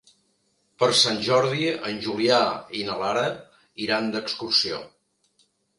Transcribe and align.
Per 0.83 0.87
Sant 1.01 1.19
Jordi 1.27 1.67
en 1.91 2.01
Julià 2.07 2.41
i 2.81 2.85
na 2.91 2.99
Lara 3.05 3.29
iran 3.87 4.13
d'excursió. 4.19 4.83